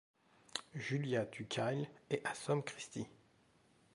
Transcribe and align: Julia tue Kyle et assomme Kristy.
Julia 0.73 1.27
tue 1.27 1.45
Kyle 1.45 1.87
et 2.09 2.23
assomme 2.25 2.63
Kristy. 2.63 3.05